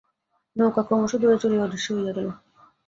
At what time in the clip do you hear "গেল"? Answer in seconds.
2.17-2.27